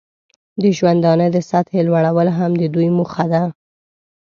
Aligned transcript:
د 0.61 0.63
ژوندانه 0.77 1.25
د 1.31 1.37
سطحې 1.49 1.81
لوړول 1.87 2.27
هم 2.37 2.51
د 2.61 2.63
دوی 2.73 2.87
موخه 2.97 3.25
ده. 3.33 3.41